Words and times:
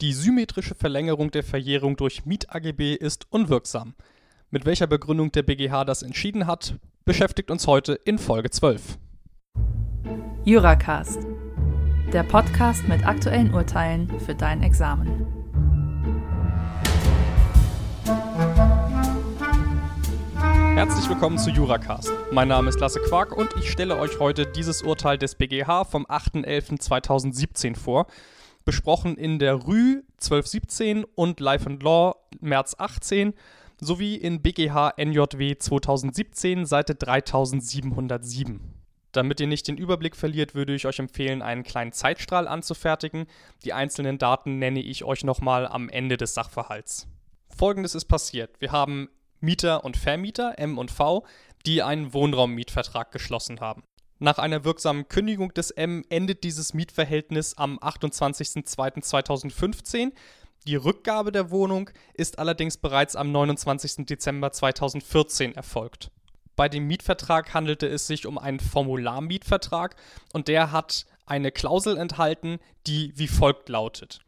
Die 0.00 0.12
symmetrische 0.12 0.76
Verlängerung 0.76 1.32
der 1.32 1.42
Verjährung 1.42 1.96
durch 1.96 2.24
Miet-AGB 2.24 2.94
ist 2.94 3.26
unwirksam. 3.30 3.96
Mit 4.48 4.64
welcher 4.64 4.86
Begründung 4.86 5.32
der 5.32 5.42
BGH 5.42 5.84
das 5.84 6.04
entschieden 6.04 6.46
hat, 6.46 6.76
beschäftigt 7.04 7.50
uns 7.50 7.66
heute 7.66 7.94
in 8.04 8.16
Folge 8.16 8.48
12. 8.48 8.96
Juracast, 10.44 11.18
der 12.12 12.22
Podcast 12.22 12.86
mit 12.86 13.04
aktuellen 13.04 13.52
Urteilen 13.52 14.08
für 14.20 14.36
dein 14.36 14.62
Examen. 14.62 15.26
Herzlich 20.76 21.08
willkommen 21.08 21.38
zu 21.38 21.50
Juracast. 21.50 22.12
Mein 22.30 22.46
Name 22.46 22.68
ist 22.68 22.78
Lasse 22.78 23.00
Quark 23.00 23.36
und 23.36 23.50
ich 23.58 23.68
stelle 23.68 23.98
euch 23.98 24.20
heute 24.20 24.46
dieses 24.46 24.82
Urteil 24.82 25.18
des 25.18 25.34
BGH 25.34 25.82
vom 25.86 26.06
8.11.2017 26.06 27.74
vor, 27.74 28.06
besprochen 28.68 29.16
in 29.16 29.38
der 29.38 29.66
Rü 29.66 30.02
1217 30.20 31.04
und 31.14 31.40
Life 31.40 31.64
and 31.64 31.82
Law 31.82 32.16
März 32.38 32.76
18 32.76 33.32
sowie 33.80 34.14
in 34.14 34.42
BGH 34.42 34.92
NJW 34.98 35.56
2017 35.56 36.66
Seite 36.66 36.94
3707. 36.94 38.60
Damit 39.12 39.40
ihr 39.40 39.46
nicht 39.46 39.68
den 39.68 39.78
Überblick 39.78 40.14
verliert, 40.14 40.54
würde 40.54 40.74
ich 40.74 40.84
euch 40.84 40.98
empfehlen, 40.98 41.40
einen 41.40 41.62
kleinen 41.62 41.92
Zeitstrahl 41.92 42.46
anzufertigen. 42.46 43.24
Die 43.64 43.72
einzelnen 43.72 44.18
Daten 44.18 44.58
nenne 44.58 44.82
ich 44.82 45.02
euch 45.02 45.24
nochmal 45.24 45.66
am 45.66 45.88
Ende 45.88 46.18
des 46.18 46.34
Sachverhalts. 46.34 47.08
Folgendes 47.48 47.94
ist 47.94 48.04
passiert. 48.04 48.60
Wir 48.60 48.70
haben 48.70 49.08
Mieter 49.40 49.82
und 49.82 49.96
Vermieter, 49.96 50.58
M 50.58 50.76
und 50.76 50.90
V, 50.90 51.24
die 51.64 51.82
einen 51.82 52.12
Wohnraummietvertrag 52.12 53.12
geschlossen 53.12 53.60
haben. 53.60 53.82
Nach 54.20 54.38
einer 54.38 54.64
wirksamen 54.64 55.06
Kündigung 55.08 55.54
des 55.54 55.70
M 55.70 56.04
endet 56.08 56.42
dieses 56.42 56.74
Mietverhältnis 56.74 57.56
am 57.56 57.78
28.02.2015. 57.78 60.10
Die 60.66 60.74
Rückgabe 60.74 61.30
der 61.30 61.52
Wohnung 61.52 61.90
ist 62.14 62.40
allerdings 62.40 62.78
bereits 62.78 63.14
am 63.14 63.30
29. 63.30 64.06
Dezember 64.06 64.50
2014 64.50 65.54
erfolgt. 65.54 66.10
Bei 66.56 66.68
dem 66.68 66.88
Mietvertrag 66.88 67.54
handelte 67.54 67.86
es 67.86 68.08
sich 68.08 68.26
um 68.26 68.38
einen 68.38 68.58
Formularmietvertrag 68.58 69.94
und 70.32 70.48
der 70.48 70.72
hat 70.72 71.06
eine 71.24 71.52
Klausel 71.52 71.96
enthalten, 71.96 72.58
die 72.88 73.12
wie 73.14 73.28
folgt 73.28 73.68
lautet. 73.68 74.18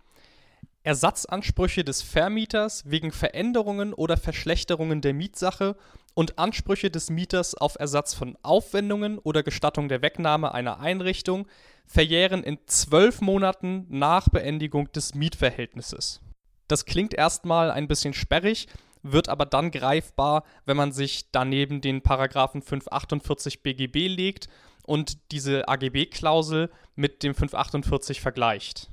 Ersatzansprüche 0.83 1.85
des 1.85 2.01
Vermieters 2.01 2.91
wegen 2.91 3.13
Veränderungen 3.13 3.93
oder 3.93 4.17
Verschlechterungen 4.17 5.03
der 5.03 5.13
Mietsache 5.13 5.77
und 6.15 6.39
Ansprüche 6.39 6.91
des 6.91 7.11
Mieters 7.11 7.55
auf 7.55 7.79
Ersatz 7.79 8.15
von 8.15 8.37
Aufwendungen 8.43 9.19
oder 9.19 9.43
Gestattung 9.43 9.89
der 9.89 10.03
Wegnahme 10.03 10.55
einer 10.55 10.81
Einrichtung 10.81 11.47
verjähren 11.87 12.43
in 12.43 12.59
zwölf 12.67 13.21
Monaten 13.21 13.87
nach 13.91 14.29
Beendigung 14.29 14.91
des 14.93 15.15
Mietverhältnisses. 15.15 16.21
Das 16.67 16.87
klingt 16.87 17.15
erstmal 17.15 17.71
ein 17.71 17.89
bisschen 17.89 18.15
sperrig, 18.15 18.67
wird 19.03 19.29
aber 19.29 19.45
dann 19.45 19.71
greifbar, 19.71 20.45
wenn 20.65 20.77
man 20.77 20.93
sich 20.93 21.31
daneben 21.31 21.81
den 21.81 22.03
Paragraphen 22.03 22.63
548 22.63 23.63
BGB 23.63 24.09
legt 24.09 24.49
und 24.87 25.19
diese 25.33 25.69
AGB-Klausel 25.69 26.71
mit 26.95 27.23
dem 27.23 27.35
548 27.35 28.21
vergleicht. 28.21 28.91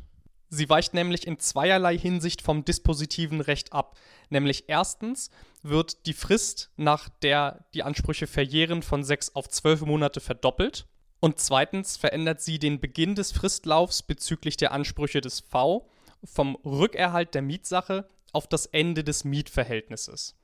Sie 0.50 0.70
weicht 0.70 0.94
nämlich 0.94 1.28
in 1.28 1.40
zweierlei 1.40 1.98
Hinsicht 1.98 2.42
vom 2.42 2.64
dispositiven 2.64 3.42
Recht 3.42 3.73
ab. 3.73 3.98
Nämlich 4.30 4.66
erstens 4.67 5.30
wird 5.62 6.06
die 6.06 6.14
Frist, 6.14 6.72
nach 6.78 7.09
der 7.22 7.66
die 7.73 7.84
Ansprüche 7.84 8.28
verjähren, 8.28 8.81
von 8.81 9.04
sechs 9.04 9.36
auf 9.36 9.50
zwölf 9.50 9.81
Monate 9.81 10.22
verdoppelt. 10.22 10.88
Und 11.20 11.39
zweitens 11.39 11.98
verändert 11.98 12.42
sie 12.42 12.59
den 12.59 12.80
Beginn 12.80 13.16
des 13.16 13.31
Fristlaufs 13.31 14.04
bezüglich 14.04 14.56
der 14.56 14.72
Ansprüche 14.72 15.20
des 15.20 15.42
V 15.42 15.89
vom 16.23 16.56
Rückerhalt 16.64 17.34
der 17.34 17.42
Mietsache 17.42 18.08
auf 18.32 18.48
das 18.48 18.67
Ende 18.67 19.04
des 19.04 19.23
Mietverhältnisses. 19.23 20.36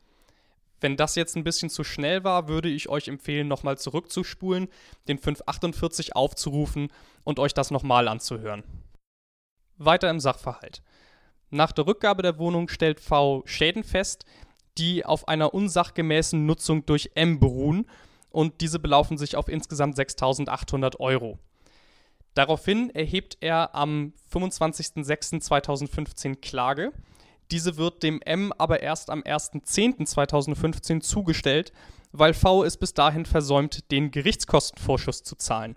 Wenn 0.81 0.97
das 0.97 1.15
jetzt 1.15 1.37
ein 1.37 1.45
bisschen 1.45 1.69
zu 1.69 1.85
schnell 1.85 2.25
war, 2.25 2.49
würde 2.49 2.69
ich 2.69 2.89
euch 2.89 3.07
empfehlen, 3.07 3.47
nochmal 3.47 3.77
zurückzuspulen, 3.77 4.67
den 5.07 5.17
548 5.17 6.15
aufzurufen 6.15 6.91
und 7.23 7.39
euch 7.39 7.53
das 7.53 7.71
nochmal 7.71 8.09
anzuhören. 8.09 8.63
Weiter 9.85 10.09
im 10.09 10.19
Sachverhalt. 10.19 10.81
Nach 11.49 11.71
der 11.71 11.85
Rückgabe 11.85 12.23
der 12.23 12.39
Wohnung 12.39 12.67
stellt 12.67 12.99
V 12.99 13.43
Schäden 13.45 13.83
fest, 13.83 14.25
die 14.77 15.05
auf 15.05 15.27
einer 15.27 15.53
unsachgemäßen 15.53 16.45
Nutzung 16.45 16.85
durch 16.85 17.11
M 17.15 17.39
beruhen 17.39 17.87
und 18.31 18.61
diese 18.61 18.79
belaufen 18.79 19.17
sich 19.17 19.35
auf 19.35 19.47
insgesamt 19.47 19.97
6.800 19.97 20.99
Euro. 20.99 21.37
Daraufhin 22.33 22.89
erhebt 22.89 23.37
er 23.41 23.75
am 23.75 24.13
25.06.2015 24.33 26.41
Klage. 26.41 26.91
Diese 27.51 27.77
wird 27.77 28.01
dem 28.01 28.19
M 28.21 28.51
aber 28.57 28.81
erst 28.81 29.11
am 29.11 29.21
1.10.2015 29.21 31.01
zugestellt, 31.01 31.71
weil 32.11 32.33
V 32.33 32.63
es 32.63 32.77
bis 32.77 32.95
dahin 32.95 33.27
versäumt, 33.27 33.91
den 33.91 34.09
Gerichtskostenvorschuss 34.09 35.21
zu 35.21 35.35
zahlen. 35.35 35.75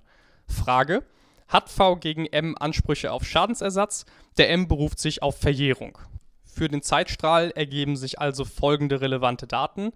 Frage: 0.48 1.02
hat 1.48 1.70
V 1.70 1.96
gegen 1.96 2.26
M 2.26 2.54
Ansprüche 2.58 3.12
auf 3.12 3.24
Schadensersatz, 3.24 4.04
der 4.36 4.50
M 4.50 4.68
beruft 4.68 4.98
sich 4.98 5.22
auf 5.22 5.38
Verjährung. 5.38 5.96
Für 6.44 6.68
den 6.68 6.82
Zeitstrahl 6.82 7.50
ergeben 7.50 7.96
sich 7.96 8.18
also 8.18 8.44
folgende 8.44 9.00
relevante 9.00 9.46
Daten. 9.46 9.92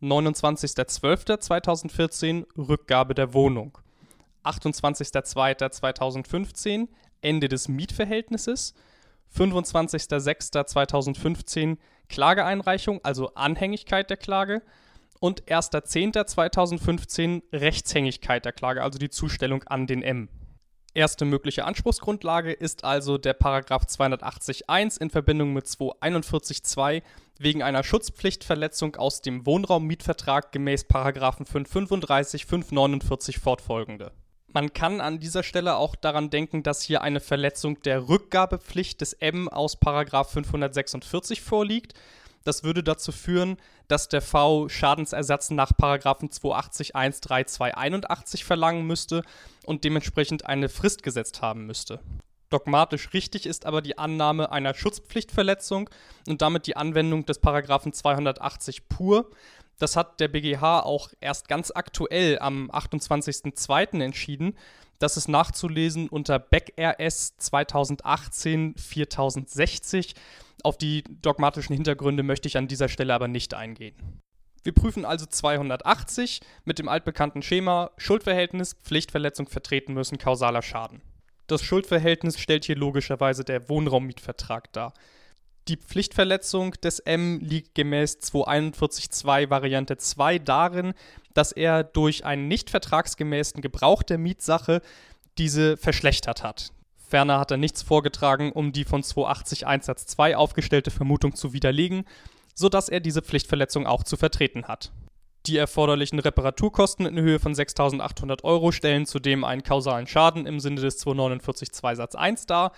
29.12.2014 0.00 2.46
Rückgabe 2.56 3.14
der 3.14 3.34
Wohnung. 3.34 3.76
28.02.2015 4.44 6.86
Ende 7.20 7.48
des 7.48 7.66
Mietverhältnisses. 7.68 8.74
25.06.2015 9.36 11.76
Klageeinreichung, 12.08 13.00
also 13.04 13.34
Anhängigkeit 13.34 14.08
der 14.08 14.16
Klage. 14.16 14.62
Und 15.20 15.42
1.10.2015 15.44 17.42
Rechtshängigkeit 17.52 18.44
der 18.44 18.52
Klage, 18.52 18.82
also 18.82 18.98
die 18.98 19.10
Zustellung 19.10 19.62
an 19.64 19.86
den 19.86 20.02
M. 20.02 20.28
Erste 20.98 21.24
mögliche 21.24 21.64
Anspruchsgrundlage 21.64 22.50
ist 22.50 22.82
also 22.82 23.18
der 23.18 23.32
Paragraph 23.32 23.84
280.1 23.84 25.00
in 25.00 25.10
Verbindung 25.10 25.52
mit 25.52 25.66
241.2 25.66 27.02
wegen 27.38 27.62
einer 27.62 27.84
Schutzpflichtverletzung 27.84 28.96
aus 28.96 29.22
dem 29.22 29.46
Wohnraummietvertrag 29.46 30.50
gemäß 30.50 30.82
Paragraphen 30.82 31.46
535, 31.46 32.46
549 32.46 33.38
fortfolgende. 33.38 34.10
Man 34.48 34.72
kann 34.72 35.00
an 35.00 35.20
dieser 35.20 35.44
Stelle 35.44 35.76
auch 35.76 35.94
daran 35.94 36.30
denken, 36.30 36.64
dass 36.64 36.82
hier 36.82 37.00
eine 37.02 37.20
Verletzung 37.20 37.80
der 37.82 38.08
Rückgabepflicht 38.08 39.00
des 39.00 39.12
M 39.12 39.48
aus 39.48 39.76
Paragraph 39.76 40.32
546 40.32 41.42
vorliegt. 41.42 41.94
Das 42.48 42.64
würde 42.64 42.82
dazu 42.82 43.12
führen, 43.12 43.58
dass 43.88 44.08
der 44.08 44.22
V 44.22 44.70
Schadensersatz 44.70 45.50
nach 45.50 45.76
Paragraphen 45.76 46.30
280 46.30 46.92
13281 46.94 48.46
verlangen 48.46 48.86
müsste 48.86 49.22
und 49.66 49.84
dementsprechend 49.84 50.46
eine 50.46 50.70
Frist 50.70 51.02
gesetzt 51.02 51.42
haben 51.42 51.66
müsste. 51.66 52.00
Dogmatisch 52.48 53.12
richtig 53.12 53.44
ist 53.44 53.66
aber 53.66 53.82
die 53.82 53.98
Annahme 53.98 54.50
einer 54.50 54.72
Schutzpflichtverletzung 54.72 55.90
und 56.26 56.40
damit 56.40 56.66
die 56.66 56.74
Anwendung 56.74 57.26
des 57.26 57.38
Paragraphen 57.38 57.92
280 57.92 58.88
pur. 58.88 59.28
Das 59.78 59.94
hat 59.94 60.18
der 60.18 60.28
BGH 60.28 60.80
auch 60.80 61.10
erst 61.20 61.48
ganz 61.48 61.70
aktuell 61.74 62.38
am 62.38 62.70
28.02. 62.70 64.02
entschieden. 64.02 64.56
Das 64.98 65.18
ist 65.18 65.28
nachzulesen 65.28 66.08
unter 66.08 66.38
Beck 66.38 66.72
RS 66.80 67.36
2018 67.36 68.74
4060. 68.74 70.14
Auf 70.62 70.76
die 70.76 71.04
dogmatischen 71.22 71.74
Hintergründe 71.74 72.22
möchte 72.22 72.48
ich 72.48 72.56
an 72.56 72.68
dieser 72.68 72.88
Stelle 72.88 73.14
aber 73.14 73.28
nicht 73.28 73.54
eingehen. 73.54 74.20
Wir 74.64 74.74
prüfen 74.74 75.04
also 75.04 75.24
280 75.24 76.40
mit 76.64 76.78
dem 76.78 76.88
altbekannten 76.88 77.42
Schema 77.42 77.90
Schuldverhältnis, 77.96 78.74
Pflichtverletzung 78.74 79.48
vertreten 79.48 79.94
müssen, 79.94 80.18
kausaler 80.18 80.62
Schaden. 80.62 81.00
Das 81.46 81.62
Schuldverhältnis 81.62 82.38
stellt 82.38 82.64
hier 82.64 82.76
logischerweise 82.76 83.44
der 83.44 83.68
Wohnraummietvertrag 83.68 84.72
dar. 84.72 84.92
Die 85.68 85.76
Pflichtverletzung 85.76 86.72
des 86.72 86.98
M 86.98 87.40
liegt 87.40 87.74
gemäß 87.74 88.18
241.2 88.18 89.48
Variante 89.50 89.96
2 89.96 90.38
darin, 90.38 90.94
dass 91.34 91.52
er 91.52 91.84
durch 91.84 92.24
einen 92.24 92.48
nicht 92.48 92.70
vertragsgemäßen 92.70 93.62
Gebrauch 93.62 94.02
der 94.02 94.18
Mietsache 94.18 94.82
diese 95.38 95.76
verschlechtert 95.76 96.42
hat. 96.42 96.72
Ferner 97.08 97.38
hat 97.38 97.50
er 97.50 97.56
nichts 97.56 97.82
vorgetragen, 97.82 98.52
um 98.52 98.72
die 98.72 98.84
von 98.84 99.02
280 99.02 99.66
Einsatz 99.66 100.06
2 100.06 100.36
aufgestellte 100.36 100.90
Vermutung 100.90 101.34
zu 101.34 101.54
widerlegen, 101.54 102.04
sodass 102.54 102.90
er 102.90 103.00
diese 103.00 103.22
Pflichtverletzung 103.22 103.86
auch 103.86 104.04
zu 104.04 104.16
vertreten 104.16 104.68
hat. 104.68 104.92
Die 105.46 105.56
erforderlichen 105.56 106.18
Reparaturkosten 106.18 107.06
in 107.06 107.18
Höhe 107.18 107.38
von 107.38 107.54
6.800 107.54 108.44
Euro 108.44 108.72
stellen 108.72 109.06
zudem 109.06 109.44
einen 109.44 109.62
kausalen 109.62 110.06
Schaden 110.06 110.44
im 110.44 110.60
Sinne 110.60 110.82
des 110.82 111.04
249.2 111.04 111.96
Satz 111.96 112.14
1 112.14 112.44
dar, 112.44 112.72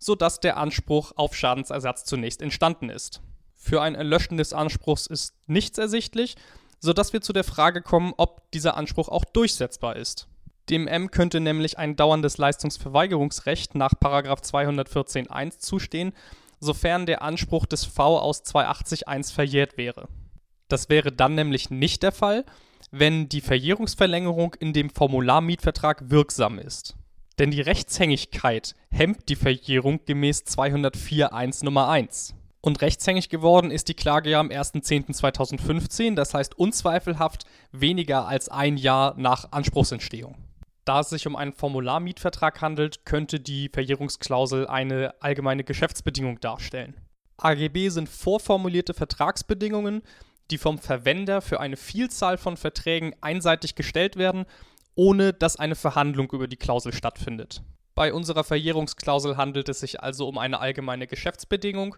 sodass 0.00 0.40
der 0.40 0.56
Anspruch 0.56 1.12
auf 1.16 1.36
Schadensersatz 1.36 2.04
zunächst 2.04 2.40
entstanden 2.40 2.88
ist. 2.88 3.20
Für 3.54 3.82
ein 3.82 3.94
Erlöschen 3.94 4.38
des 4.38 4.54
Anspruchs 4.54 5.06
ist 5.06 5.34
nichts 5.46 5.76
ersichtlich, 5.76 6.36
sodass 6.80 7.12
wir 7.12 7.20
zu 7.20 7.34
der 7.34 7.44
Frage 7.44 7.82
kommen, 7.82 8.14
ob 8.16 8.50
dieser 8.52 8.76
Anspruch 8.76 9.08
auch 9.08 9.24
durchsetzbar 9.24 9.96
ist. 9.96 10.28
Dem 10.68 10.88
M 10.88 11.10
könnte 11.10 11.40
nämlich 11.40 11.78
ein 11.78 11.94
dauerndes 11.94 12.38
Leistungsverweigerungsrecht 12.38 13.74
nach 13.76 13.94
214.1 13.94 15.58
zustehen, 15.58 16.12
sofern 16.58 17.06
der 17.06 17.22
Anspruch 17.22 17.66
des 17.66 17.84
V 17.84 18.18
aus 18.18 18.42
280.1 18.44 19.32
verjährt 19.32 19.76
wäre. 19.76 20.08
Das 20.68 20.88
wäre 20.88 21.12
dann 21.12 21.36
nämlich 21.36 21.70
nicht 21.70 22.02
der 22.02 22.12
Fall, 22.12 22.44
wenn 22.90 23.28
die 23.28 23.40
Verjährungsverlängerung 23.40 24.54
in 24.54 24.72
dem 24.72 24.90
Formularmietvertrag 24.90 26.10
wirksam 26.10 26.58
ist. 26.58 26.96
Denn 27.38 27.50
die 27.50 27.60
Rechtshängigkeit 27.60 28.74
hemmt 28.90 29.28
die 29.28 29.36
Verjährung 29.36 30.00
gemäß 30.06 30.44
204.1 30.44 31.64
Nummer 31.64 31.88
1. 31.88 32.34
Und 32.60 32.80
rechtshängig 32.80 33.28
geworden 33.28 33.70
ist 33.70 33.88
die 33.88 33.94
Klage 33.94 34.30
ja 34.30 34.40
am 34.40 34.48
1.10.2015, 34.48 36.16
das 36.16 36.34
heißt 36.34 36.58
unzweifelhaft 36.58 37.44
weniger 37.70 38.26
als 38.26 38.48
ein 38.48 38.76
Jahr 38.76 39.14
nach 39.16 39.52
Anspruchsentstehung. 39.52 40.45
Da 40.86 41.00
es 41.00 41.10
sich 41.10 41.26
um 41.26 41.34
einen 41.34 41.52
Formularmietvertrag 41.52 42.62
handelt, 42.62 43.04
könnte 43.04 43.40
die 43.40 43.68
Verjährungsklausel 43.68 44.68
eine 44.68 45.20
allgemeine 45.20 45.64
Geschäftsbedingung 45.64 46.38
darstellen. 46.38 46.94
AGB 47.38 47.88
sind 47.88 48.08
vorformulierte 48.08 48.94
Vertragsbedingungen, 48.94 50.02
die 50.52 50.58
vom 50.58 50.78
Verwender 50.78 51.42
für 51.42 51.58
eine 51.58 51.76
Vielzahl 51.76 52.38
von 52.38 52.56
Verträgen 52.56 53.16
einseitig 53.20 53.74
gestellt 53.74 54.14
werden, 54.14 54.46
ohne 54.94 55.32
dass 55.32 55.56
eine 55.56 55.74
Verhandlung 55.74 56.30
über 56.30 56.46
die 56.46 56.56
Klausel 56.56 56.92
stattfindet. 56.92 57.62
Bei 57.96 58.14
unserer 58.14 58.44
Verjährungsklausel 58.44 59.36
handelt 59.36 59.68
es 59.68 59.80
sich 59.80 60.00
also 60.00 60.28
um 60.28 60.38
eine 60.38 60.60
allgemeine 60.60 61.08
Geschäftsbedingung, 61.08 61.96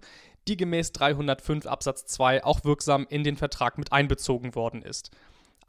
die 0.48 0.56
gemäß 0.56 0.92
305 0.92 1.66
Absatz 1.66 2.06
2 2.06 2.42
auch 2.42 2.64
wirksam 2.64 3.06
in 3.10 3.22
den 3.22 3.36
Vertrag 3.36 3.76
mit 3.76 3.92
einbezogen 3.92 4.54
worden 4.54 4.80
ist. 4.80 5.10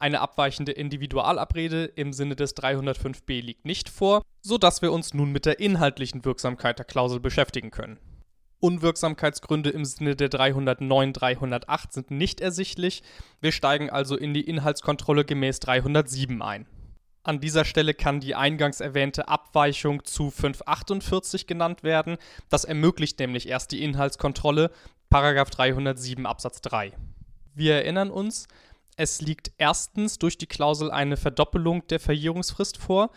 Eine 0.00 0.22
abweichende 0.22 0.72
Individualabrede 0.72 1.84
im 1.84 2.14
Sinne 2.14 2.34
des 2.34 2.56
305b 2.56 3.42
liegt 3.42 3.66
nicht 3.66 3.90
vor, 3.90 4.22
sodass 4.40 4.80
wir 4.80 4.92
uns 4.92 5.12
nun 5.12 5.30
mit 5.30 5.44
der 5.44 5.60
inhaltlichen 5.60 6.24
Wirksamkeit 6.24 6.78
der 6.78 6.86
Klausel 6.86 7.20
beschäftigen 7.20 7.70
können. 7.70 7.98
Unwirksamkeitsgründe 8.60 9.68
im 9.68 9.84
Sinne 9.84 10.16
der 10.16 10.30
309, 10.30 11.12
308 11.12 11.92
sind 11.92 12.10
nicht 12.10 12.40
ersichtlich. 12.40 13.02
Wir 13.42 13.52
steigen 13.52 13.90
also 13.90 14.16
in 14.16 14.32
die 14.32 14.48
Inhaltskontrolle 14.48 15.26
gemäß 15.26 15.60
307 15.60 16.40
ein. 16.40 16.66
An 17.22 17.40
dieser 17.40 17.66
Stelle 17.66 17.92
kann 17.92 18.20
die 18.20 18.34
eingangs 18.34 18.80
erwähnte 18.80 19.28
Abweichung 19.28 20.06
zu 20.06 20.30
548 20.30 21.46
genannt 21.46 21.82
werden. 21.82 22.16
Das 22.48 22.64
ermöglicht 22.64 23.18
nämlich 23.18 23.48
erst 23.48 23.70
die 23.72 23.84
Inhaltskontrolle, 23.84 24.70
307 25.10 26.24
Absatz 26.24 26.62
3. 26.62 26.92
Wir 27.54 27.74
erinnern 27.74 28.10
uns, 28.10 28.48
es 28.96 29.20
liegt 29.20 29.52
erstens 29.58 30.18
durch 30.18 30.38
die 30.38 30.46
Klausel 30.46 30.90
eine 30.90 31.16
Verdoppelung 31.16 31.86
der 31.88 32.00
Verjährungsfrist 32.00 32.76
vor. 32.76 33.10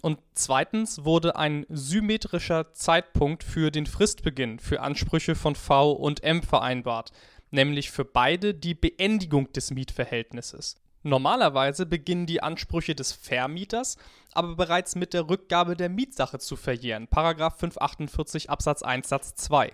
Und 0.00 0.20
zweitens 0.34 1.04
wurde 1.04 1.36
ein 1.36 1.66
symmetrischer 1.68 2.72
Zeitpunkt 2.72 3.42
für 3.42 3.70
den 3.70 3.86
Fristbeginn 3.86 4.58
für 4.60 4.80
Ansprüche 4.80 5.34
von 5.34 5.56
V 5.56 5.92
und 5.92 6.22
M 6.22 6.42
vereinbart, 6.42 7.10
nämlich 7.50 7.90
für 7.90 8.04
beide 8.04 8.54
die 8.54 8.74
Beendigung 8.74 9.52
des 9.52 9.72
Mietverhältnisses. 9.72 10.76
Normalerweise 11.02 11.86
beginnen 11.86 12.26
die 12.26 12.42
Ansprüche 12.42 12.94
des 12.94 13.12
Vermieters 13.12 13.96
aber 14.32 14.54
bereits 14.54 14.94
mit 14.94 15.14
der 15.14 15.28
Rückgabe 15.28 15.76
der 15.76 15.88
Mietsache 15.88 16.38
zu 16.38 16.56
verjähren, 16.56 17.08
548 17.08 18.50
Absatz 18.50 18.82
1 18.82 19.08
Satz 19.08 19.34
2. 19.34 19.72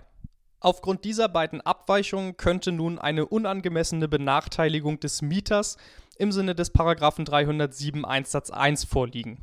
Aufgrund 0.65 1.05
dieser 1.05 1.29
beiden 1.29 1.61
Abweichungen 1.61 2.37
könnte 2.37 2.71
nun 2.71 2.97
eine 2.97 3.27
unangemessene 3.27 4.07
Benachteiligung 4.07 4.99
des 4.99 5.21
Mieters 5.21 5.77
im 6.17 6.31
Sinne 6.31 6.55
des 6.55 6.73
307 6.73 8.03
1 8.03 8.31
Satz 8.31 8.49
1 8.49 8.83
vorliegen. 8.85 9.37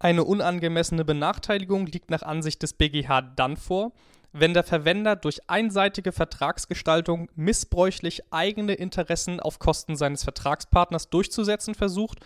Eine 0.00 0.24
unangemessene 0.24 1.04
Benachteiligung 1.04 1.86
liegt 1.86 2.10
nach 2.10 2.22
Ansicht 2.22 2.60
des 2.64 2.72
BGH 2.72 3.20
dann 3.36 3.56
vor, 3.56 3.92
wenn 4.32 4.52
der 4.52 4.64
Verwender 4.64 5.14
durch 5.14 5.48
einseitige 5.48 6.10
Vertragsgestaltung 6.10 7.30
missbräuchlich 7.36 8.32
eigene 8.32 8.74
Interessen 8.74 9.38
auf 9.38 9.60
Kosten 9.60 9.94
seines 9.94 10.24
Vertragspartners 10.24 11.08
durchzusetzen 11.08 11.76
versucht, 11.76 12.18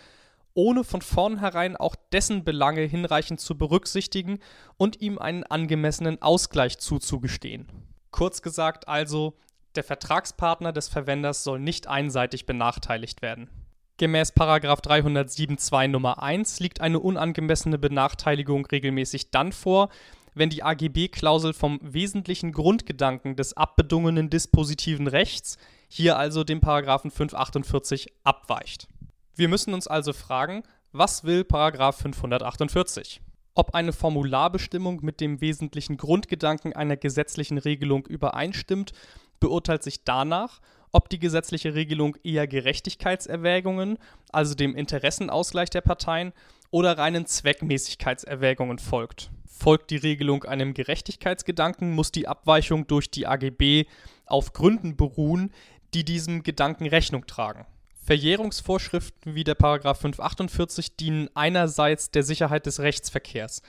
ohne 0.55 0.85
von 0.85 1.03
vornherein 1.03 1.77
auch 1.77 1.97
dessen 2.13 2.45
Belange 2.45 2.81
hinreichend 2.81 3.41
zu 3.41 3.59
berücksichtigen 3.59 4.39
und 4.79 5.03
ihm 5.03 5.19
einen 5.19 5.45
angemessenen 5.45 6.23
Ausgleich 6.23 6.79
zuzugestehen. 6.79 7.67
Kurz 8.11 8.43
gesagt 8.43 8.89
also, 8.89 9.35
der 9.75 9.85
Vertragspartner 9.85 10.73
des 10.73 10.89
Verwenders 10.89 11.45
soll 11.45 11.61
nicht 11.61 11.87
einseitig 11.87 12.47
benachteiligt 12.47 13.23
werden. 13.23 13.51
Gemäß 13.99 14.33
307.2 14.81 15.89
Nummer 15.89 16.23
1 16.23 16.61
liegt 16.61 16.81
eine 16.81 17.01
unangemessene 17.01 17.79
Benachteiligung 17.79 18.65
regelmäßig 18.67 19.31
dann 19.31 19.53
vor, 19.53 19.89
wenn 20.35 20.51
die 20.51 20.63
AGB-Klausel 20.63 21.53
vom 21.53 21.81
wesentlichen 21.83 22.53
Grundgedanken 22.53 23.35
des 23.35 23.57
abbedungenen 23.57 24.31
dispositiven 24.31 25.09
Rechts, 25.09 25.59
hier 25.89 26.17
also 26.17 26.45
dem 26.45 26.61
548, 26.61 28.13
abweicht. 28.23 28.87
Wir 29.35 29.49
müssen 29.49 29.75
uns 29.75 29.89
also 29.89 30.13
fragen, 30.13 30.63
was 30.93 31.25
will 31.25 31.45
548? 31.45 33.21
Ob 33.59 33.75
eine 33.75 33.93
Formularbestimmung 33.93 35.01
mit 35.03 35.21
dem 35.21 35.41
wesentlichen 35.41 35.97
Grundgedanken 35.97 36.75
einer 36.75 36.97
gesetzlichen 36.97 37.59
Regelung 37.59 38.07
übereinstimmt, 38.07 38.93
beurteilt 39.41 39.83
sich 39.83 40.05
danach, 40.05 40.61
ob 40.93 41.09
die 41.09 41.19
gesetzliche 41.19 41.75
Regelung 41.75 42.17
eher 42.23 42.47
Gerechtigkeitserwägungen, 42.47 43.99
also 44.31 44.55
dem 44.55 44.77
Interessenausgleich 44.77 45.71
der 45.71 45.81
Parteien, 45.81 46.33
oder 46.71 46.99
reinen 46.99 47.27
Zweckmäßigkeitserwägungen 47.27 48.79
folgt. 48.79 49.33
Folgt 49.45 49.91
die 49.91 49.97
Regelung 49.97 50.45
einem 50.45 50.73
Gerechtigkeitsgedanken, 50.73 51.97
muss 51.97 52.13
die 52.13 52.29
Abweichung 52.29 52.87
durch 52.87 53.11
die 53.11 53.27
AGB 53.27 53.87
auf 54.27 54.53
Gründen 54.53 54.97
beruhen, 54.97 55.51
die 55.95 56.05
diesem 56.05 56.45
Gedanken 56.45 56.87
Rechnung 56.87 57.27
tragen. 57.27 57.67
Verjährungsvorschriften 58.09 59.35
wie 59.35 59.45
der 59.45 59.55
548 59.55 60.97
dienen 60.97 61.29
einerseits 61.35 62.11
der 62.11 62.23
Sicherheit 62.23 62.65
des 62.65 62.81
Rechtsverkehrs. 62.81 63.61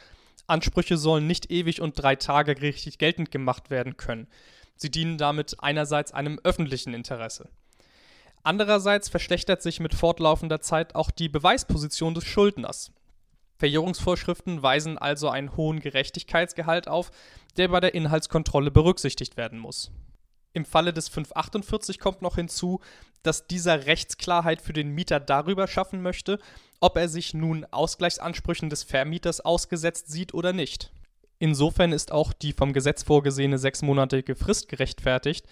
Ansprüche 0.47 0.95
sollen 0.95 1.27
nicht 1.27 1.51
ewig 1.51 1.81
und 1.81 2.01
drei 2.01 2.15
Tage 2.15 2.55
gerichtlich 2.55 2.97
geltend 2.99 3.31
gemacht 3.31 3.69
werden 3.69 3.97
können. 3.97 4.29
Sie 4.77 4.89
dienen 4.89 5.17
damit 5.17 5.57
einerseits 5.59 6.13
einem 6.13 6.39
öffentlichen 6.41 6.93
Interesse. 6.93 7.49
Andererseits 8.41 9.09
verschlechtert 9.09 9.61
sich 9.61 9.81
mit 9.81 9.93
fortlaufender 9.93 10.61
Zeit 10.61 10.95
auch 10.95 11.11
die 11.11 11.27
Beweisposition 11.27 12.13
des 12.13 12.23
Schuldners. 12.23 12.93
Verjährungsvorschriften 13.57 14.63
weisen 14.63 14.97
also 14.97 15.27
einen 15.27 15.57
hohen 15.57 15.81
Gerechtigkeitsgehalt 15.81 16.87
auf, 16.87 17.11
der 17.57 17.67
bei 17.67 17.81
der 17.81 17.93
Inhaltskontrolle 17.93 18.71
berücksichtigt 18.71 19.35
werden 19.35 19.59
muss. 19.59 19.91
Im 20.53 20.65
Falle 20.65 20.93
des 20.93 21.09
548 21.09 21.99
kommt 21.99 22.21
noch 22.21 22.35
hinzu, 22.35 22.79
dass 23.23 23.47
dieser 23.47 23.85
Rechtsklarheit 23.85 24.61
für 24.61 24.73
den 24.73 24.89
Mieter 24.89 25.19
darüber 25.19 25.67
schaffen 25.67 26.01
möchte, 26.01 26.39
ob 26.79 26.97
er 26.97 27.09
sich 27.09 27.33
nun 27.33 27.65
Ausgleichsansprüchen 27.65 28.69
des 28.69 28.83
Vermieters 28.83 29.41
ausgesetzt 29.41 30.09
sieht 30.09 30.33
oder 30.33 30.53
nicht. 30.53 30.91
Insofern 31.37 31.91
ist 31.91 32.11
auch 32.11 32.33
die 32.33 32.53
vom 32.53 32.73
Gesetz 32.73 33.03
vorgesehene 33.03 33.57
sechsmonatige 33.57 34.35
Frist 34.35 34.69
gerechtfertigt, 34.69 35.45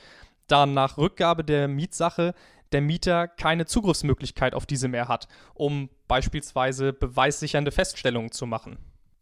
da 0.47 0.65
nach 0.65 0.97
Rückgabe 0.97 1.43
der 1.43 1.67
Mietsache 1.67 2.33
der 2.71 2.81
Mieter 2.81 3.27
keine 3.27 3.65
Zugriffsmöglichkeit 3.65 4.53
auf 4.53 4.65
diese 4.65 4.87
mehr 4.87 5.07
hat, 5.07 5.27
um 5.53 5.89
beispielsweise 6.07 6.93
beweissichernde 6.93 7.71
Feststellungen 7.71 8.31
zu 8.31 8.45
machen. 8.45 8.77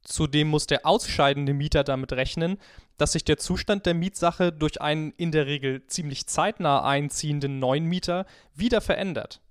Zudem 0.06 0.50
muss 0.50 0.68
der 0.68 0.86
ausscheidende 0.86 1.54
Mieter 1.54 1.84
damit 1.84 2.14
rechnen, 2.14 2.58
dass 2.98 3.14
sich 3.14 3.26
der 3.26 3.38
Zustand 3.38 3.86
der 3.86 3.96
Mietsache 3.96 4.52
durch 4.52 4.80
einen 4.80 5.12
in 5.18 5.32
der 5.32 5.48
Regel 5.48 5.86
ziemlich 5.88 6.28
zeitnah 6.28 6.84
einziehenden 6.84 7.60
neuen 7.60 7.86
Mieter 7.86 8.26
wieder 8.54 8.82
verändert. 8.82 9.42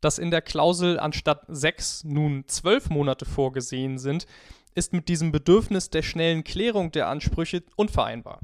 Dass 0.00 0.18
in 0.18 0.30
der 0.30 0.40
Klausel 0.40 1.00
anstatt 1.00 1.42
sechs 1.48 2.04
nun 2.04 2.44
zwölf 2.46 2.90
Monate 2.90 3.24
vorgesehen 3.24 3.98
sind, 3.98 4.26
ist 4.74 4.92
mit 4.92 5.08
diesem 5.08 5.32
Bedürfnis 5.32 5.90
der 5.90 6.02
schnellen 6.02 6.44
Klärung 6.44 6.92
der 6.92 7.08
Ansprüche 7.08 7.64
unvereinbar. 7.76 8.40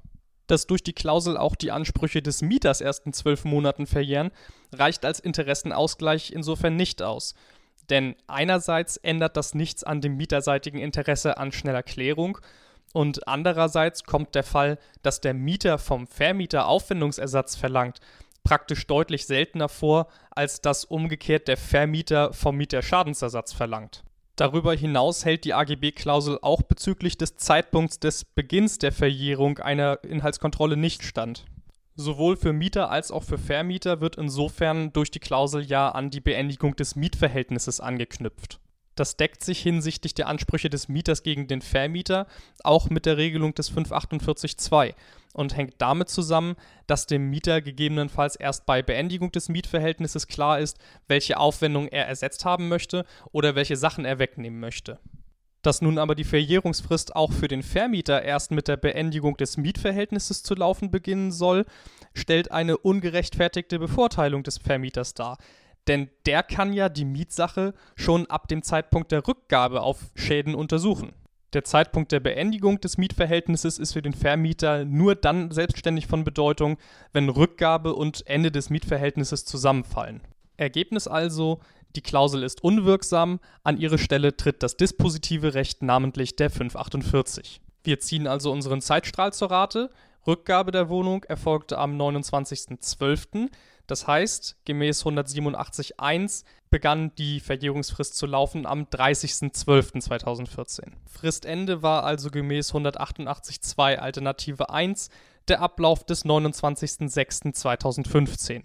Dass 0.49 0.67
durch 0.67 0.83
die 0.83 0.93
Klausel 0.93 1.37
auch 1.37 1.55
die 1.55 1.71
Ansprüche 1.71 2.23
des 2.23 2.43
Mieters 2.43 2.81
erst 2.81 3.07
in 3.07 3.13
zwölf 3.13 3.45
Monaten 3.45 3.87
verjähren, 3.87 4.33
reicht 4.73 5.05
als 5.05 5.21
Interessenausgleich 5.21 6.33
insofern 6.33 6.75
nicht 6.75 7.03
aus. 7.03 7.35
Denn 7.91 8.15
einerseits 8.29 8.97
ändert 8.97 9.37
das 9.37 9.55
nichts 9.55 9.85
an 9.85 10.01
dem 10.01 10.17
mieterseitigen 10.17 10.81
Interesse 10.81 11.39
an 11.39 11.53
schneller 11.53 11.83
Klärung 11.83 12.39
und 12.93 13.29
andererseits 13.29 14.05
kommt 14.05 14.35
der 14.35 14.43
Fall, 14.43 14.79
dass 15.03 15.21
der 15.21 15.35
Mieter 15.35 15.79
vom 15.79 16.07
Vermieter 16.07 16.67
Aufwendungsersatz 16.67 17.57
verlangt, 17.57 18.01
praktisch 18.43 18.87
deutlich 18.87 19.27
seltener 19.27 19.69
vor, 19.69 20.09
als 20.31 20.61
dass 20.61 20.85
umgekehrt 20.85 21.47
der 21.47 21.57
Vermieter 21.57 22.33
vom 22.33 22.57
Mieter 22.57 22.83
Schadensersatz 22.83 23.53
verlangt. 23.53 24.03
Darüber 24.37 24.75
hinaus 24.75 25.25
hält 25.25 25.45
die 25.45 25.53
AGB-Klausel 25.53 26.39
auch 26.41 26.63
bezüglich 26.63 27.19
des 27.19 27.37
Zeitpunkts 27.37 28.01
des 28.01 28.25
Beginns 28.25 28.79
der 28.79 28.91
Verjährung 28.91 29.59
einer 29.59 30.03
Inhaltskontrolle 30.03 30.77
nicht 30.77 31.03
stand. 31.03 31.45
Sowohl 32.01 32.39
für 32.39 32.55
Mieter 32.55 32.91
als 32.91 33.11
auch 33.11 33.25
für 33.25 33.37
Vermieter 33.37 34.01
wird 34.01 34.17
insofern 34.17 34.91
durch 34.91 35.11
die 35.11 35.19
Klausel 35.19 35.63
ja 35.63 35.91
an 35.91 36.09
die 36.09 36.23
Beendigung 36.23 36.75
des 36.75 36.97
Mietverhältnisses 36.97 37.79
angeknüpft. 37.79 38.59
Das 38.95 39.19
deckt 39.19 39.45
sich 39.45 39.61
hinsichtlich 39.61 40.15
der 40.15 40.27
Ansprüche 40.27 40.71
des 40.71 40.89
Mieters 40.89 41.23
gegen 41.23 41.47
den 41.47 41.61
Vermieter 41.61 42.27
auch 42.65 42.89
mit 42.89 43.05
der 43.05 43.19
Regelung 43.19 43.55
des 43.55 43.71
548.2 43.71 44.95
und 45.35 45.55
hängt 45.55 45.75
damit 45.77 46.09
zusammen, 46.09 46.57
dass 46.87 47.07
dem 47.07 47.29
Mieter 47.29 47.61
gegebenenfalls 47.61 48.35
erst 48.35 48.65
bei 48.65 48.81
Beendigung 48.81 49.31
des 49.31 49.51
Mietverhältnisses 49.51 50.27
klar 50.27 50.59
ist, 50.59 50.79
welche 51.07 51.37
Aufwendungen 51.37 51.93
er 51.93 52.09
ersetzt 52.09 52.47
haben 52.47 52.69
möchte 52.69 53.05
oder 53.31 53.57
welche 53.57 53.77
Sachen 53.77 54.07
er 54.07 54.19
wegnehmen 54.19 54.59
möchte. 54.59 54.99
Dass 55.63 55.83
nun 55.83 55.99
aber 55.99 56.15
die 56.15 56.25
Verjährungsfrist 56.25 57.15
auch 57.15 57.33
für 57.33 57.49
den 57.49 57.63
Vermieter 57.63 58.23
erst 58.23 58.51
mit 58.51 58.67
der 58.67 58.79
Beendigung 58.79 59.37
des 59.37 59.57
Mietverhältnisses 59.57 60.43
zu 60.43 60.55
laufen 60.55 60.91
beginnen 60.91 61.33
soll, 61.33 61.67
stellt 62.15 62.51
eine 62.51 62.79
ungerechtfertigte 62.79 63.79
Bevorteilung 63.79 64.43
des 64.43 64.59
Vermieters 64.59 65.15
dar. 65.15 65.37
Denn 65.87 66.09
der 66.25 66.43
kann 66.43 66.73
ja 66.73 66.89
die 66.89 67.05
Mietsache 67.05 67.75
schon 67.95 68.27
ab 68.27 68.49
dem 68.49 68.63
Zeitpunkt 68.63 69.13
der 69.13 69.27
Rückgabe 69.27 69.83
auf 69.83 70.11
Schäden 70.15 70.55
untersuchen. 70.55 71.13
Der 71.53 71.65
Zeitpunkt 71.65 72.13
der 72.13 72.21
Beendigung 72.21 72.81
des 72.81 72.97
Mietverhältnisses 72.97 73.79
ist 73.79 73.93
für 73.93 74.03
den 74.03 74.13
Vermieter 74.13 74.85
nur 74.85 75.17
dann 75.17 75.51
selbstständig 75.51 76.07
von 76.07 76.23
Bedeutung, 76.23 76.79
wenn 77.13 77.29
Rückgabe 77.29 77.95
und 77.95 78.25
Ende 78.27 78.53
des 78.53 78.71
Mietverhältnisses 78.71 79.45
zusammenfallen. 79.45 80.21
Ergebnis 80.57 81.09
also, 81.09 81.59
die 81.97 82.03
Klausel 82.03 82.43
ist 82.43 82.63
unwirksam, 82.63 83.41
an 83.65 83.79
ihre 83.79 83.99
Stelle 83.99 84.37
tritt 84.37 84.63
das 84.63 84.77
dispositive 84.77 85.55
Recht, 85.55 85.83
namentlich 85.83 86.37
der 86.37 86.51
548. 86.51 87.61
Wir 87.83 88.01
ziehen 88.01 88.27
also 88.27 88.53
unseren 88.53 88.81
Zeitstrahl 88.81 89.33
zur 89.33 89.51
Rate. 89.51 89.91
Rückgabe 90.27 90.71
der 90.71 90.91
Wohnung 90.91 91.25
erfolgte 91.25 91.79
am 91.79 91.99
29.12. 91.99 93.49
Das 93.87 94.07
heißt, 94.07 94.57
gemäß 94.67 95.03
187.1 95.05 96.45
begann 96.69 97.15
die 97.17 97.41
Verjährungsfrist 97.41 98.15
zu 98.15 98.27
laufen 98.27 98.67
am 98.67 98.85
30.12.2014. 98.85 100.93
Fristende 101.07 101.83
war 101.83 102.05
also 102.05 102.31
gemäß 102.31 102.73
188.2 102.73 103.97
Alternative 103.97 104.71
1 104.71 105.09
der 105.49 105.61
Ablauf 105.61 106.05
des 106.05 106.25
29.06.2015. 106.25 108.63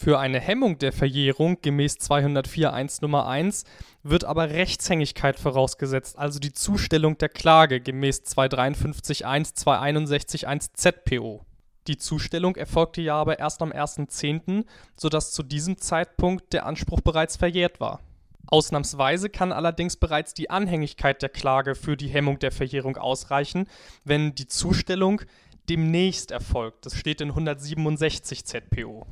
Für 0.00 0.20
eine 0.20 0.38
Hemmung 0.38 0.78
der 0.78 0.92
Verjährung 0.92 1.60
gemäß 1.60 1.96
204.1 1.96 2.98
Nummer 3.02 3.26
1 3.26 3.64
wird 4.04 4.22
aber 4.22 4.50
Rechtshängigkeit 4.50 5.40
vorausgesetzt, 5.40 6.16
also 6.16 6.38
die 6.38 6.52
Zustellung 6.52 7.18
der 7.18 7.28
Klage 7.28 7.80
gemäß 7.80 8.22
253.1 8.22 9.56
261.1 9.56 10.68
ZPO. 10.74 11.44
Die 11.88 11.96
Zustellung 11.96 12.54
erfolgte 12.54 13.00
ja 13.00 13.16
aber 13.16 13.40
erst 13.40 13.60
am 13.60 13.72
1.10., 13.72 14.66
sodass 14.94 15.32
zu 15.32 15.42
diesem 15.42 15.78
Zeitpunkt 15.78 16.52
der 16.52 16.64
Anspruch 16.64 17.00
bereits 17.00 17.36
verjährt 17.36 17.80
war. 17.80 17.98
Ausnahmsweise 18.46 19.30
kann 19.30 19.50
allerdings 19.50 19.96
bereits 19.96 20.32
die 20.32 20.48
Anhängigkeit 20.48 21.20
der 21.22 21.28
Klage 21.28 21.74
für 21.74 21.96
die 21.96 22.08
Hemmung 22.08 22.38
der 22.38 22.52
Verjährung 22.52 22.96
ausreichen, 22.98 23.66
wenn 24.04 24.32
die 24.36 24.46
Zustellung 24.46 25.22
demnächst 25.68 26.30
erfolgt. 26.30 26.86
Das 26.86 26.94
steht 26.96 27.20
in 27.20 27.30
167 27.30 28.44
ZPO. 28.44 29.04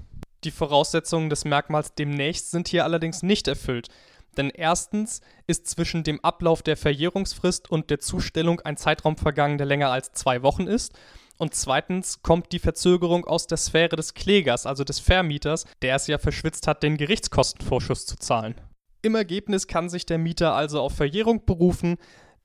Die 0.44 0.50
Voraussetzungen 0.50 1.30
des 1.30 1.44
Merkmals 1.44 1.94
demnächst 1.94 2.50
sind 2.50 2.68
hier 2.68 2.84
allerdings 2.84 3.22
nicht 3.22 3.48
erfüllt, 3.48 3.88
denn 4.36 4.50
erstens 4.50 5.20
ist 5.46 5.66
zwischen 5.66 6.04
dem 6.04 6.22
Ablauf 6.22 6.62
der 6.62 6.76
Verjährungsfrist 6.76 7.70
und 7.70 7.90
der 7.90 8.00
Zustellung 8.00 8.60
ein 8.60 8.76
Zeitraum 8.76 9.16
vergangen, 9.16 9.58
der 9.58 9.66
länger 9.66 9.90
als 9.90 10.12
zwei 10.12 10.42
Wochen 10.42 10.66
ist, 10.66 10.92
und 11.38 11.54
zweitens 11.54 12.22
kommt 12.22 12.52
die 12.52 12.58
Verzögerung 12.58 13.26
aus 13.26 13.46
der 13.46 13.58
Sphäre 13.58 13.96
des 13.96 14.14
Klägers, 14.14 14.64
also 14.64 14.84
des 14.84 15.00
Vermieters, 15.00 15.66
der 15.82 15.96
es 15.96 16.06
ja 16.06 16.18
verschwitzt 16.18 16.66
hat, 16.66 16.82
den 16.82 16.96
Gerichtskostenvorschuss 16.96 18.06
zu 18.06 18.16
zahlen. 18.16 18.54
Im 19.02 19.14
Ergebnis 19.14 19.66
kann 19.66 19.88
sich 19.88 20.06
der 20.06 20.18
Mieter 20.18 20.54
also 20.54 20.80
auf 20.80 20.94
Verjährung 20.94 21.44
berufen, 21.44 21.96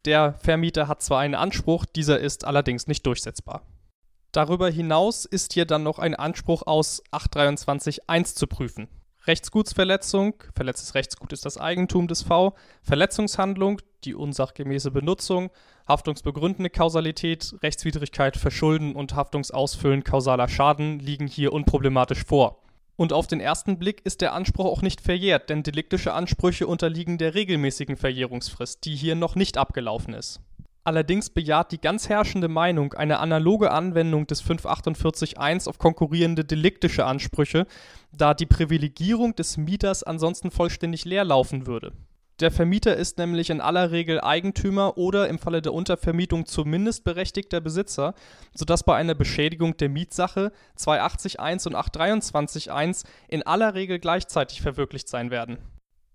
der 0.06 0.34
Vermieter 0.34 0.88
hat 0.88 1.02
zwar 1.02 1.20
einen 1.20 1.36
Anspruch, 1.36 1.86
dieser 1.86 2.20
ist 2.20 2.44
allerdings 2.44 2.88
nicht 2.88 3.06
durchsetzbar. 3.06 3.62
Darüber 4.32 4.70
hinaus 4.70 5.26
ist 5.26 5.54
hier 5.54 5.66
dann 5.66 5.84
noch 5.84 6.00
ein 6.00 6.16
Anspruch 6.16 6.64
aus 6.66 7.04
823.1 7.12 8.36
zu 8.36 8.48
prüfen. 8.48 8.88
Rechtsgutsverletzung, 9.28 10.36
verletztes 10.56 10.96
Rechtsgut 10.96 11.34
ist 11.34 11.46
das 11.46 11.58
Eigentum 11.58 12.08
des 12.08 12.24
V, 12.24 12.56
Verletzungshandlung, 12.82 13.82
die 14.04 14.16
unsachgemäße 14.16 14.90
Benutzung, 14.90 15.52
haftungsbegründende 15.88 16.70
Kausalität, 16.70 17.54
Rechtswidrigkeit, 17.62 18.38
Verschulden 18.38 18.96
und 18.96 19.16
Haftungsausfüllen 19.16 20.04
kausaler 20.04 20.48
Schaden 20.48 21.00
liegen 21.00 21.28
hier 21.28 21.54
unproblematisch 21.54 22.24
vor. 22.24 22.64
Und 22.96 23.14
auf 23.14 23.28
den 23.28 23.42
ersten 23.42 23.78
Blick 23.78 24.02
ist 24.06 24.22
der 24.22 24.34
Anspruch 24.34 24.66
auch 24.66 24.82
nicht 24.82 25.02
verjährt, 25.02 25.50
denn 25.50 25.64
deliktische 25.64 26.14
Ansprüche 26.14 26.68
unterliegen 26.68 27.18
der 27.18 27.36
regelmäßigen 27.36 27.98
Verjährungsfrist, 27.98 28.86
die 28.86 28.96
hier 28.96 29.16
noch 29.16 29.36
nicht 29.36 29.58
abgelaufen 29.58 30.14
ist. 30.14 30.40
Allerdings 30.84 31.30
bejaht 31.30 31.72
die 31.72 31.80
ganz 31.80 32.10
herrschende 32.10 32.48
Meinung 32.48 32.94
eine 32.94 33.20
analoge 33.20 33.70
Anwendung 33.72 34.26
des 34.26 34.44
548.1 34.44 35.70
auf 35.70 35.78
konkurrierende 35.78 36.44
deliktische 36.44 37.06
Ansprüche, 37.06 37.68
da 38.12 38.34
die 38.34 38.48
Privilegierung 38.48 39.36
des 39.36 39.58
Mieters 39.58 40.02
ansonsten 40.02 40.50
vollständig 40.50 41.06
leer 41.06 41.24
laufen 41.24 41.68
würde. 41.68 41.94
Der 42.40 42.50
Vermieter 42.50 42.96
ist 42.96 43.20
nämlich 43.20 43.52
in 43.52 43.62
aller 43.62 43.92
Regel 43.92 44.20
Eigentümer 44.20 44.98
oder 44.98 45.30
im 45.30 45.38
Falle 45.38 45.62
der 45.62 45.76
Untervermietung 45.76 46.48
zumindest 46.48 47.04
berechtigter 47.04 47.62
Besitzer, 47.62 48.16
sodass 48.56 48.82
bei 48.82 48.96
einer 48.96 49.14
Beschädigung 49.14 49.78
der 49.78 49.90
Mietsache 49.90 50.52
280.1 50.80 51.68
und 51.68 51.76
823.1 51.76 53.06
in 53.28 53.44
aller 53.44 53.76
Regel 53.76 54.00
gleichzeitig 54.00 54.64
verwirklicht 54.64 55.08
sein 55.08 55.30
werden 55.30 55.60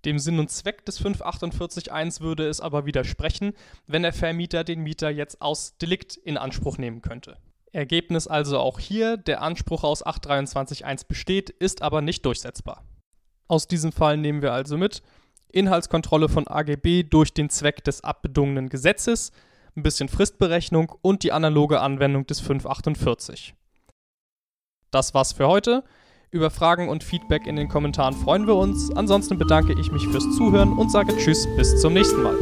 dem 0.06 0.18
Sinn 0.18 0.38
und 0.38 0.50
Zweck 0.50 0.86
des 0.86 1.04
548.1 1.04 2.20
würde 2.20 2.48
es 2.48 2.60
aber 2.60 2.86
widersprechen, 2.86 3.52
wenn 3.86 4.02
der 4.02 4.12
Vermieter 4.12 4.64
den 4.64 4.80
Mieter 4.80 5.10
jetzt 5.10 5.42
aus 5.42 5.76
Delikt 5.76 6.16
in 6.16 6.38
Anspruch 6.38 6.78
nehmen 6.78 7.02
könnte. 7.02 7.36
Ergebnis 7.72 8.26
also 8.26 8.58
auch 8.58 8.78
hier, 8.78 9.16
der 9.18 9.42
Anspruch 9.42 9.84
aus 9.84 10.06
823.1 10.06 11.06
besteht, 11.06 11.50
ist 11.50 11.82
aber 11.82 12.00
nicht 12.00 12.24
durchsetzbar. 12.24 12.84
Aus 13.48 13.68
diesem 13.68 13.92
Fall 13.92 14.16
nehmen 14.16 14.40
wir 14.40 14.52
also 14.52 14.78
mit 14.78 15.02
Inhaltskontrolle 15.52 16.28
von 16.28 16.46
AGB 16.46 17.02
durch 17.02 17.34
den 17.34 17.50
Zweck 17.50 17.84
des 17.84 18.02
abbedungenen 18.02 18.68
Gesetzes, 18.68 19.32
ein 19.76 19.82
bisschen 19.82 20.08
Fristberechnung 20.08 20.92
und 21.02 21.22
die 21.22 21.32
analoge 21.32 21.80
Anwendung 21.80 22.26
des 22.26 22.40
548. 22.40 23.54
Das 24.90 25.14
war's 25.14 25.32
für 25.32 25.48
heute. 25.48 25.84
Über 26.36 26.50
Fragen 26.50 26.90
und 26.90 27.02
Feedback 27.02 27.46
in 27.46 27.56
den 27.56 27.66
Kommentaren 27.66 28.12
freuen 28.12 28.46
wir 28.46 28.56
uns. 28.56 28.94
Ansonsten 28.94 29.38
bedanke 29.38 29.72
ich 29.80 29.90
mich 29.90 30.06
fürs 30.06 30.36
Zuhören 30.36 30.74
und 30.74 30.92
sage 30.92 31.16
Tschüss, 31.16 31.48
bis 31.56 31.80
zum 31.80 31.94
nächsten 31.94 32.22
Mal. 32.22 32.36